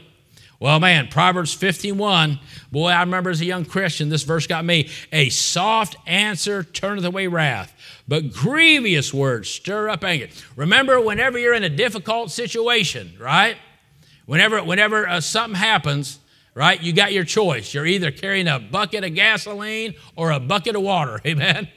[0.61, 2.39] Well, man, Proverbs 51,
[2.71, 4.91] boy, I remember as a young Christian, this verse got me.
[5.13, 7.75] A soft answer turneth away wrath,
[8.07, 10.29] but grievous words stir up anger.
[10.57, 13.57] Remember, whenever you're in a difficult situation, right?
[14.27, 16.19] Whenever, whenever uh, something happens,
[16.57, 16.83] right?
[16.83, 17.75] You got your choice.
[17.75, 21.21] You're either carrying a bucket of gasoline or a bucket of water.
[21.27, 21.69] Amen.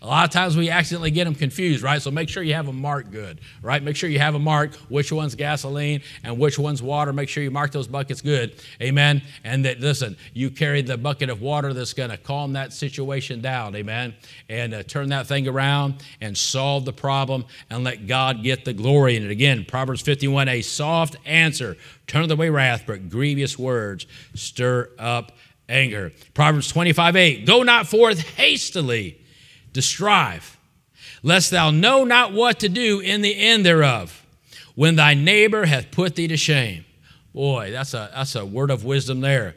[0.00, 2.00] a lot of times we accidentally get them confused, right?
[2.00, 3.82] So make sure you have them marked good, right?
[3.82, 7.12] Make sure you have them marked which one's gasoline and which one's water.
[7.12, 8.54] Make sure you mark those buckets good.
[8.80, 9.20] Amen.
[9.44, 13.42] And that, listen, you carry the bucket of water that's going to calm that situation
[13.42, 13.76] down.
[13.76, 14.14] Amen.
[14.48, 18.72] And uh, turn that thing around and solve the problem and let God get the
[18.72, 19.30] glory in it.
[19.30, 25.32] Again, Proverbs 51 a soft answer Turn away wrath, but grievous words stir up
[25.68, 26.12] anger.
[26.34, 29.20] Proverbs 25 8 Go not forth hastily
[29.72, 30.58] to strive,
[31.22, 34.24] lest thou know not what to do in the end thereof,
[34.74, 36.84] when thy neighbor hath put thee to shame.
[37.32, 39.56] Boy, that's a, that's a word of wisdom there.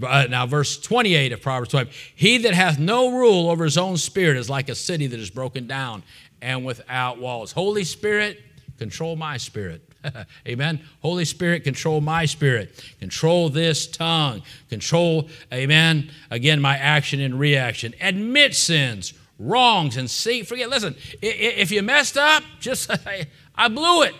[0.00, 3.96] Uh, now, verse 28 of Proverbs 12 He that hath no rule over his own
[3.96, 6.02] spirit is like a city that is broken down
[6.40, 7.52] and without walls.
[7.52, 8.40] Holy Spirit,
[8.78, 9.82] control my spirit.
[10.48, 10.80] amen.
[11.00, 12.84] Holy Spirit, control my spirit.
[13.00, 14.42] Control this tongue.
[14.68, 17.94] Control, amen, again, my action and reaction.
[18.00, 20.68] Admit sins, wrongs, and see, forget.
[20.68, 24.14] Listen, if you messed up, just say, I blew it.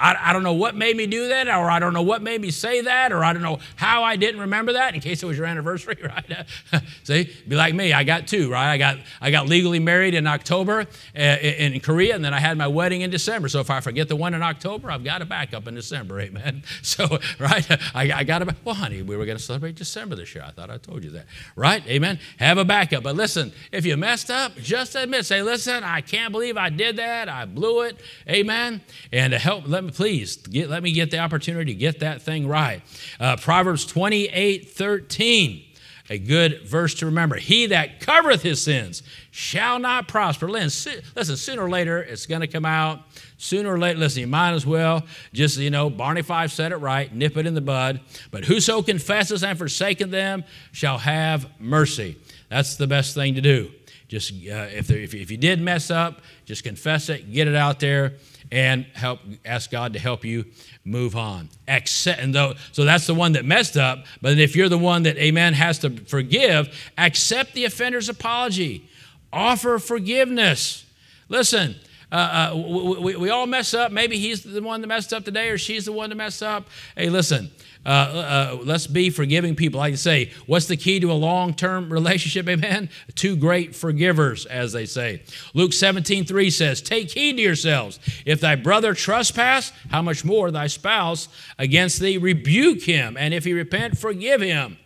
[0.00, 2.40] I, I don't know what made me do that, or I don't know what made
[2.40, 5.26] me say that, or I don't know how I didn't remember that in case it
[5.26, 6.46] was your anniversary, right?
[7.04, 7.92] See, be like me.
[7.92, 8.72] I got two, right?
[8.72, 12.56] I got, I got legally married in October uh, in Korea, and then I had
[12.56, 13.48] my wedding in December.
[13.48, 16.62] So if I forget the one in October, I've got a backup in December, amen.
[16.82, 17.70] So, right?
[17.94, 20.44] I, I got a, well, honey, we were going to celebrate December this year.
[20.46, 21.86] I thought I told you that, right?
[21.86, 22.18] Amen.
[22.38, 23.02] Have a backup.
[23.02, 26.96] But listen, if you messed up, just admit, say, listen, I can't believe I did
[26.96, 27.28] that.
[27.28, 28.80] I blew it, amen.
[29.12, 32.22] And to help, let me please get, let me get the opportunity to get that
[32.22, 32.82] thing right.
[33.18, 35.64] Uh, Proverbs 28 13
[36.10, 37.36] a good verse to remember.
[37.36, 40.50] He that covereth his sins shall not prosper.
[40.50, 41.02] Listen,
[41.36, 43.02] sooner or later it's going to come out.
[43.38, 46.76] Sooner or later, listen, you might as well just, you know, Barney Fife said it
[46.76, 48.00] right, nip it in the bud.
[48.32, 52.16] But whoso confesses and forsaken them shall have mercy.
[52.48, 53.70] That's the best thing to do.
[54.08, 57.54] Just uh, if, there, if, if you did mess up, just confess it, get it
[57.54, 58.14] out there,
[58.52, 60.44] and help ask God to help you
[60.84, 61.48] move on.
[61.68, 64.04] Accept, and though, so that's the one that messed up.
[64.20, 68.88] But if you're the one that, amen, has to forgive, accept the offender's apology.
[69.32, 70.84] Offer forgiveness.
[71.28, 71.76] Listen,
[72.12, 73.92] uh, uh, we, we all mess up.
[73.92, 76.66] Maybe he's the one that messed up today, or she's the one that messed up.
[76.96, 77.50] Hey, listen,
[77.86, 79.78] uh, uh, let's be forgiving people.
[79.78, 82.48] Like I say, what's the key to a long term relationship?
[82.48, 82.90] Amen.
[83.14, 85.22] Two great forgivers, as they say.
[85.54, 88.00] Luke 17 3 says, Take heed to yourselves.
[88.26, 92.18] If thy brother trespass, how much more thy spouse against thee?
[92.18, 93.16] Rebuke him.
[93.16, 94.78] And if he repent, forgive him.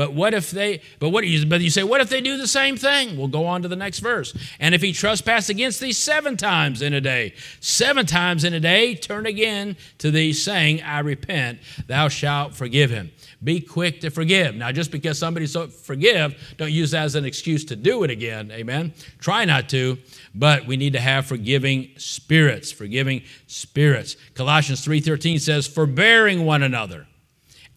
[0.00, 2.48] But what if they, but what you, but you say, what if they do the
[2.48, 3.18] same thing?
[3.18, 4.34] We'll go on to the next verse.
[4.58, 8.60] And if he trespass against thee seven times in a day, seven times in a
[8.60, 13.12] day, turn again to thee, saying, I repent, thou shalt forgive him.
[13.44, 14.54] Be quick to forgive.
[14.54, 18.10] Now, just because somebody so forgive, don't use that as an excuse to do it
[18.10, 18.50] again.
[18.52, 18.94] Amen.
[19.18, 19.98] Try not to,
[20.34, 22.72] but we need to have forgiving spirits.
[22.72, 24.16] Forgiving spirits.
[24.32, 27.06] Colossians 3:13 says, forbearing one another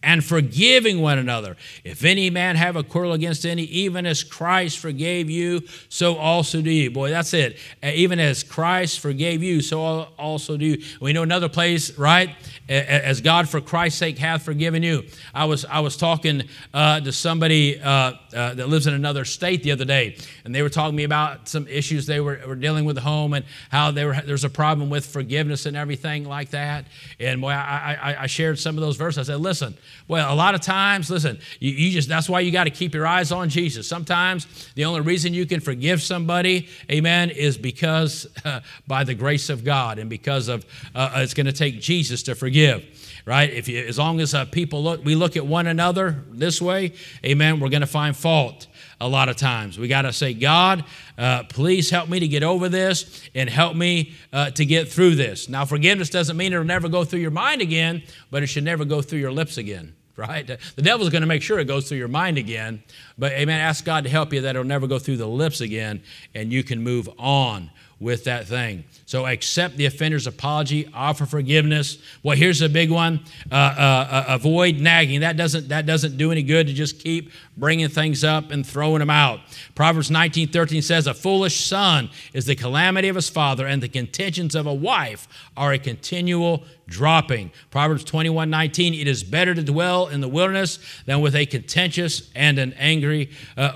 [0.04, 1.56] and forgiving one another.
[1.84, 6.62] If any man have a quarrel against any, even as Christ forgave you, so also
[6.62, 6.90] do you.
[6.90, 7.58] Boy, that's it.
[7.82, 9.82] Even as Christ forgave you, so
[10.18, 10.84] also do you.
[11.00, 12.30] We know another place, right?
[12.68, 15.04] As God for Christ's sake hath forgiven you.
[15.34, 19.62] I was I was talking uh, to somebody uh, uh, that lives in another state
[19.62, 22.54] the other day, and they were talking to me about some issues they were, were
[22.56, 26.24] dealing with at home and how they were, there's a problem with forgiveness and everything
[26.24, 26.86] like that.
[27.18, 29.28] And boy, I, I, I shared some of those verses.
[29.28, 29.76] I said, listen,
[30.08, 32.94] well, a lot of times, listen, you, you just that's why you got to keep
[32.94, 33.88] your eyes on Jesus.
[33.88, 39.48] Sometimes the only reason you can forgive somebody, amen, is because uh, by the grace
[39.50, 42.84] of God and because of uh, it's going to take Jesus to forgive
[43.26, 43.50] right?
[43.50, 46.92] If you, as long as uh, people look, we look at one another this way,
[47.24, 48.66] amen, we're going to find fault
[49.04, 49.78] a lot of times.
[49.78, 50.84] We got to say, God,
[51.18, 55.16] uh, please help me to get over this and help me uh, to get through
[55.16, 55.46] this.
[55.46, 58.86] Now, forgiveness doesn't mean it'll never go through your mind again, but it should never
[58.86, 60.46] go through your lips again right?
[60.46, 62.84] The devil's going to make sure it goes through your mind again.
[63.18, 66.02] But amen, ask God to help you that it'll never go through the lips again
[66.34, 67.70] and you can move on
[68.04, 68.84] with that thing.
[69.06, 71.96] So accept the offender's apology, offer forgiveness.
[72.22, 75.20] Well, here's a big one: uh, uh, uh, avoid nagging.
[75.20, 78.98] That doesn't that doesn't do any good to just keep bringing things up and throwing
[78.98, 79.40] them out.
[79.74, 84.54] Proverbs 19:13 says, "A foolish son is the calamity of his father, and the contentions
[84.54, 90.20] of a wife are a continual dropping." Proverbs 21:19, "It is better to dwell in
[90.20, 93.72] the wilderness than with a contentious and an angry uh,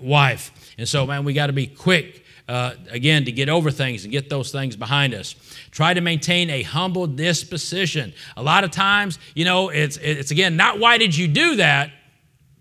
[0.00, 4.04] wife." And so, man, we got to be quick uh, again, to get over things
[4.04, 5.34] and get those things behind us.
[5.70, 8.12] Try to maintain a humble disposition.
[8.36, 11.90] A lot of times, you know, it's, it's again, not why did you do that,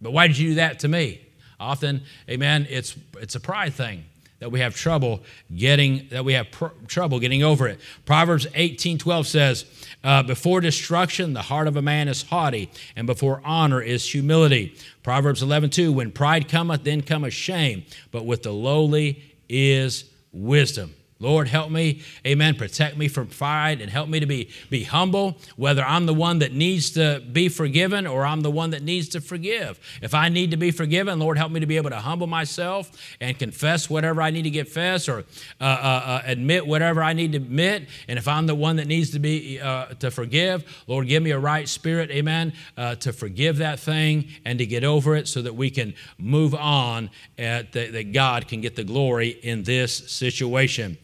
[0.01, 1.21] but why did you do that to me?
[1.59, 4.05] Often, amen, it's, it's a pride thing
[4.41, 5.21] that we have trouble
[5.55, 9.65] getting that we have pr- trouble getting over it proverbs 18 12 says
[10.03, 14.75] uh, before destruction the heart of a man is haughty and before honor is humility
[15.03, 20.95] proverbs 11 2 when pride cometh then cometh shame but with the lowly is wisdom.
[21.21, 25.37] Lord, help me, amen, protect me from pride and help me to be, be humble,
[25.55, 29.07] whether I'm the one that needs to be forgiven or I'm the one that needs
[29.09, 29.79] to forgive.
[30.01, 32.91] If I need to be forgiven, Lord, help me to be able to humble myself
[33.21, 35.19] and confess whatever I need to confess or
[35.59, 37.87] uh, uh, uh, admit whatever I need to admit.
[38.07, 41.31] And if I'm the one that needs to be uh, to forgive, Lord, give me
[41.31, 45.43] a right spirit, amen, uh, to forgive that thing and to get over it so
[45.43, 49.93] that we can move on, at the, that God can get the glory in this
[50.11, 50.97] situation.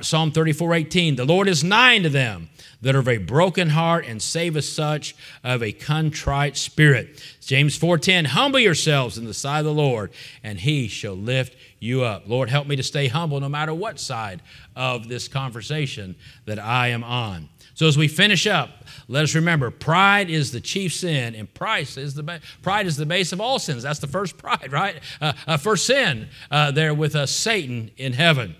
[0.00, 2.48] Psalm 34 18, the Lord is nigh to them
[2.80, 7.20] that are of a broken heart and save saveth such of a contrite spirit.
[7.40, 10.12] James 4:10, humble yourselves in the sight of the Lord,
[10.44, 12.24] and he shall lift you up.
[12.26, 14.42] Lord, help me to stay humble no matter what side
[14.76, 16.14] of this conversation
[16.46, 17.48] that I am on.
[17.74, 21.88] So as we finish up, let us remember pride is the chief sin, and pride
[21.96, 23.84] is the, pride is the base of all sins.
[23.84, 25.00] That's the first pride, right?
[25.20, 28.56] Uh, uh, first sin uh, there with uh, Satan in heaven.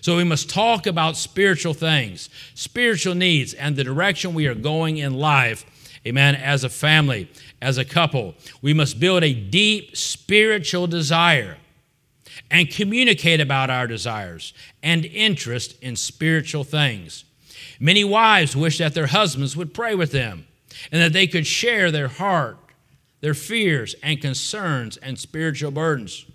[0.00, 4.98] So we must talk about spiritual things, spiritual needs, and the direction we are going
[4.98, 5.64] in life.
[6.06, 6.34] Amen.
[6.34, 11.56] As a family, as a couple, we must build a deep spiritual desire
[12.50, 17.24] and communicate about our desires and interest in spiritual things.
[17.80, 20.46] Many wives wish that their husbands would pray with them
[20.92, 22.58] and that they could share their heart,
[23.20, 26.26] their fears, and concerns and spiritual burdens.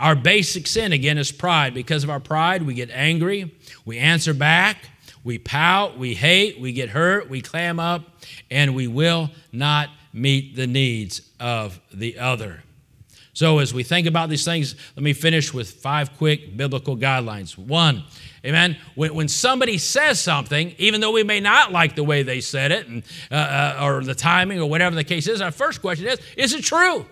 [0.00, 1.74] Our basic sin, again, is pride.
[1.74, 3.54] Because of our pride, we get angry,
[3.84, 4.88] we answer back,
[5.22, 8.02] we pout, we hate, we get hurt, we clam up,
[8.50, 12.62] and we will not meet the needs of the other.
[13.34, 17.58] So, as we think about these things, let me finish with five quick biblical guidelines.
[17.58, 18.04] One,
[18.44, 22.40] amen, when, when somebody says something, even though we may not like the way they
[22.40, 25.80] said it and, uh, uh, or the timing or whatever the case is, our first
[25.80, 27.06] question is is it true?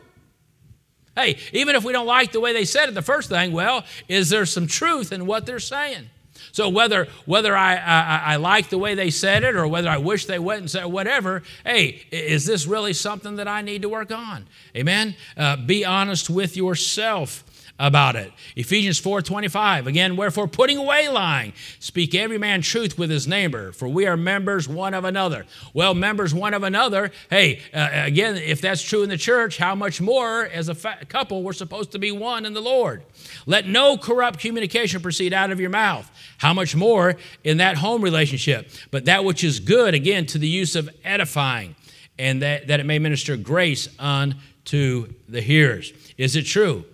[1.14, 3.84] Hey, even if we don't like the way they said it, the first thing, well,
[4.08, 6.08] is there some truth in what they're saying?
[6.52, 9.98] So whether whether I, I, I like the way they said it or whether I
[9.98, 13.88] wish they went and said whatever, hey, is this really something that I need to
[13.88, 14.46] work on?
[14.76, 15.14] Amen.
[15.36, 17.44] Uh, be honest with yourself
[17.78, 18.32] about it.
[18.54, 23.88] Ephesians 4:25 again wherefore putting away lying speak every man truth with his neighbor for
[23.88, 25.46] we are members one of another.
[25.74, 29.74] Well, members one of another, hey, uh, again if that's true in the church, how
[29.74, 33.02] much more as a fa- couple we're supposed to be one in the Lord.
[33.46, 36.10] Let no corrupt communication proceed out of your mouth.
[36.38, 38.70] How much more in that home relationship?
[38.90, 41.74] But that which is good again to the use of edifying
[42.18, 45.92] and that, that it may minister grace unto the hearers.
[46.18, 46.84] Is it true?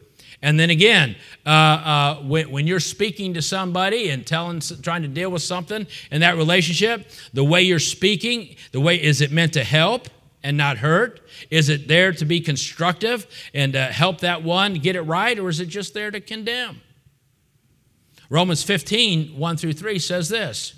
[0.40, 5.08] And then again, uh, uh, when, when, you're speaking to somebody and telling, trying to
[5.08, 9.54] deal with something in that relationship, the way you're speaking, the way is it meant
[9.54, 10.08] to help
[10.44, 11.20] and not hurt?
[11.50, 15.48] Is it there to be constructive and uh, help that one get it right, or
[15.48, 16.82] is it just there to condemn?
[18.30, 20.74] Romans 15, 1 through 3 says this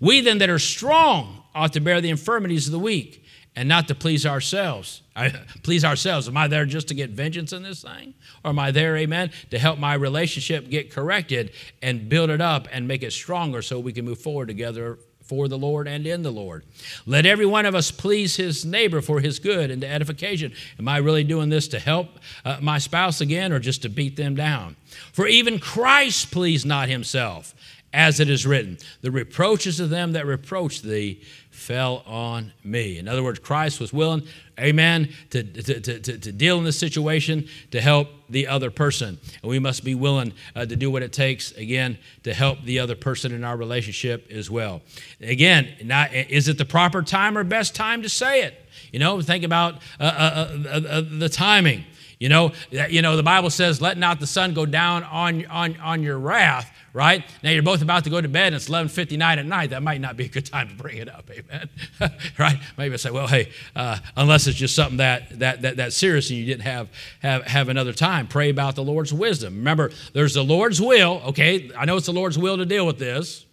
[0.00, 3.88] We then that are strong ought to bear the infirmities of the weak and not
[3.88, 5.02] to please ourselves.
[5.16, 5.30] I,
[5.62, 6.28] please ourselves.
[6.28, 8.14] Am I there just to get vengeance in this thing?
[8.44, 12.66] Or am I there, amen, to help my relationship get corrected and build it up
[12.72, 16.22] and make it stronger so we can move forward together for the Lord and in
[16.22, 16.64] the Lord.
[17.06, 20.52] Let every one of us please his neighbor for his good and to edification.
[20.78, 24.16] Am I really doing this to help uh, my spouse again or just to beat
[24.16, 24.76] them down?
[25.12, 27.54] For even Christ pleased not himself,
[27.92, 32.98] as it is written, the reproaches of them that reproach thee fell on me.
[32.98, 34.22] In other words, Christ was willing,
[34.58, 39.18] amen, to, to, to, to, deal in this situation to help the other person.
[39.42, 42.78] And we must be willing uh, to do what it takes, again, to help the
[42.78, 44.80] other person in our relationship as well.
[45.20, 48.54] Again, not, is it the proper time or best time to say it?
[48.90, 51.84] You know, think about uh, uh, uh, uh the timing.
[52.18, 55.76] You know, you know, the Bible says, let not the sun go down on, on,
[55.78, 57.24] on your wrath, right?
[57.42, 59.70] Now you're both about to go to bed and it's 11.59 at night.
[59.70, 61.68] That might not be a good time to bring it up, amen?
[62.38, 62.58] right?
[62.76, 66.28] Maybe I say, well, hey, uh, unless it's just something that, that, that, that serious
[66.30, 66.88] and you didn't have,
[67.20, 69.56] have, have another time, pray about the Lord's wisdom.
[69.56, 71.70] Remember, there's the Lord's will, okay?
[71.76, 73.46] I know it's the Lord's will to deal with this.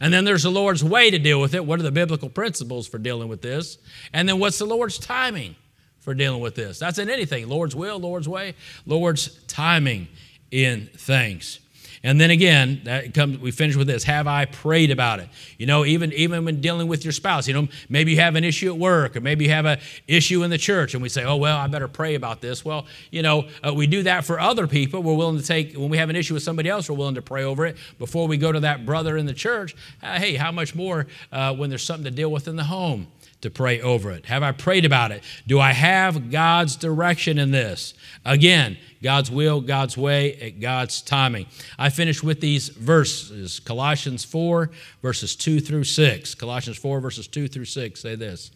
[0.00, 1.64] And then there's the Lord's way to deal with it.
[1.64, 3.78] What are the biblical principles for dealing with this?
[4.12, 5.56] And then what's the Lord's timing?
[6.02, 6.78] for dealing with this.
[6.80, 8.54] That's in anything Lord's will, Lord's way,
[8.86, 10.08] Lord's timing
[10.50, 11.60] in things.
[12.04, 14.02] And then again, that comes, we finish with this.
[14.04, 15.28] Have I prayed about it?
[15.56, 18.42] You know, even, even when dealing with your spouse, you know, maybe you have an
[18.42, 19.78] issue at work or maybe you have an
[20.08, 22.64] issue in the church and we say, oh, well, I better pray about this.
[22.64, 25.00] Well, you know, uh, we do that for other people.
[25.02, 27.22] We're willing to take, when we have an issue with somebody else, we're willing to
[27.22, 29.76] pray over it before we go to that brother in the church.
[30.02, 33.06] Uh, hey, how much more uh, when there's something to deal with in the home?
[33.42, 34.26] To pray over it?
[34.26, 35.22] Have I prayed about it?
[35.46, 37.94] Do I have God's direction in this?
[38.24, 41.46] Again, God's will, God's way, at God's timing.
[41.78, 44.70] I finish with these verses Colossians 4,
[45.02, 46.34] verses 2 through 6.
[46.34, 48.50] Colossians 4, verses 2 through 6 say this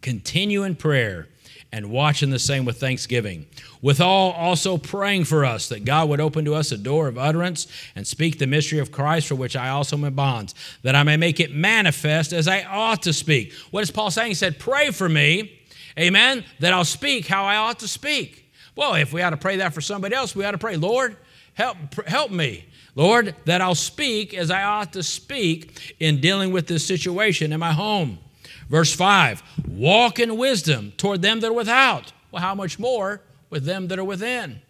[0.00, 1.28] Continue in prayer
[1.74, 3.44] and watching the same with thanksgiving.
[3.82, 7.66] Withal, also praying for us that God would open to us a door of utterance
[7.96, 11.02] and speak the mystery of Christ, for which I also am in bonds, that I
[11.02, 13.52] may make it manifest as I ought to speak.
[13.72, 14.28] What is Paul saying?
[14.28, 15.50] He said, Pray for me,
[15.98, 18.48] amen, that I'll speak how I ought to speak.
[18.76, 21.16] Well, if we ought to pray that for somebody else, we ought to pray, Lord,
[21.54, 22.66] help, help me.
[22.94, 27.58] Lord, that I'll speak as I ought to speak in dealing with this situation in
[27.58, 28.20] my home.
[28.68, 32.12] Verse 5 Walk in wisdom toward them that are without.
[32.30, 34.60] Well, how much more with them that are within?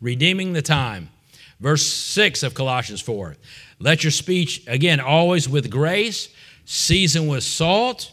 [0.00, 1.10] redeeming the time.
[1.58, 3.36] Verse 6 of Colossians 4.
[3.78, 6.28] Let your speech, again, always with grace,
[6.64, 8.12] seasoned with salt,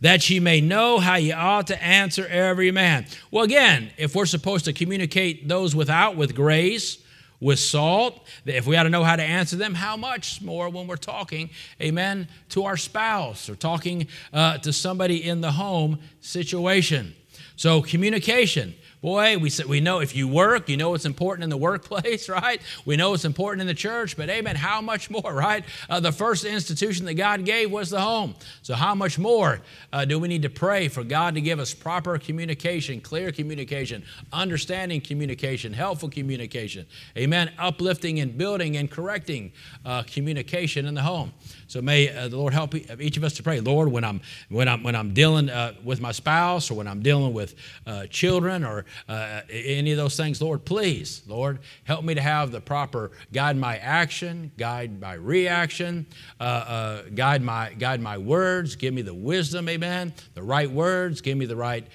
[0.00, 3.06] that ye may know how ye ought to answer every man.
[3.30, 6.98] Well, again, if we're supposed to communicate those without with grace,
[7.42, 10.86] with salt, if we ought to know how to answer them, how much more when
[10.86, 17.14] we're talking, amen, to our spouse or talking uh, to somebody in the home situation.
[17.56, 18.74] So, communication.
[19.02, 22.62] Boy, we, we know if you work, you know it's important in the workplace, right?
[22.84, 25.64] We know it's important in the church, but amen, how much more, right?
[25.90, 28.36] Uh, the first institution that God gave was the home.
[28.62, 29.60] So, how much more
[29.92, 34.04] uh, do we need to pray for God to give us proper communication, clear communication,
[34.32, 36.86] understanding communication, helpful communication,
[37.18, 39.50] amen, uplifting and building and correcting
[39.84, 41.32] uh, communication in the home?
[41.72, 43.58] So may uh, the Lord help each of us to pray.
[43.60, 44.20] Lord, when I'm
[44.50, 47.54] when I'm when I'm dealing uh, with my spouse or when I'm dealing with
[47.86, 52.52] uh, children or uh, any of those things, Lord, please, Lord, help me to have
[52.52, 56.04] the proper guide my action, guide my reaction,
[56.38, 58.76] uh, uh, guide my guide my words.
[58.76, 60.12] Give me the wisdom, Amen.
[60.34, 61.22] The right words.
[61.22, 61.86] Give me the right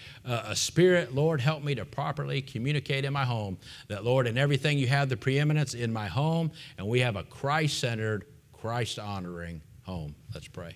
[0.56, 1.14] spirit.
[1.14, 3.60] Lord, help me to properly communicate in my home.
[3.90, 6.50] That Lord, in everything you have the preeminence in my home,
[6.80, 10.16] and we have a Christ-centered, Christ-honoring home.
[10.34, 10.76] Let's pray.